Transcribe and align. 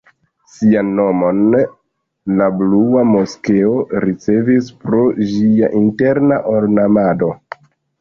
Sian 0.51 0.87
nomon 0.99 1.41
la 2.39 2.47
Blua 2.63 3.05
moskeo 3.11 3.77
ricevis 4.09 4.75
pro 4.83 5.05
ĝia 5.37 5.73
interna 5.85 6.45
ornamado. 6.59 7.35